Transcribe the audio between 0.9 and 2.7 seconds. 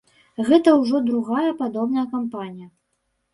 другая падобная кампанія.